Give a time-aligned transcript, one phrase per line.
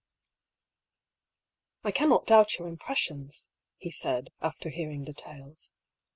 [1.83, 5.69] ''I cannot doubt your impressions," he said, after hearing details.